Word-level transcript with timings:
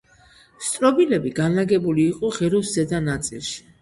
სტრობილები 0.69 1.33
განლაგებული 1.41 2.07
იყო 2.15 2.33
ღეროს 2.39 2.73
ზედა 2.79 3.07
ნაწილში. 3.11 3.61